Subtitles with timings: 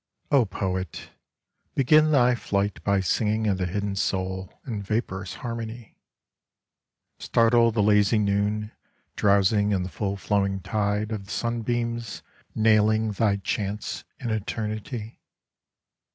[0.31, 1.11] O Poet,
[1.75, 5.95] begin thy flight by singing of the hidden soul in I vaporous harmony;
[7.19, 8.71] Startle the lazy noon
[9.15, 12.23] drowsing in the full flowing tide of the sunbeams
[12.55, 15.21] nailing thy chants in Eternity